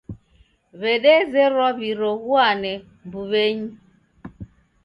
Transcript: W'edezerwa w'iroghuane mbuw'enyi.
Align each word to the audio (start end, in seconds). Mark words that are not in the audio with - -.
W'edezerwa 0.79 1.67
w'iroghuane 1.77 2.73
mbuw'enyi. 3.05 3.71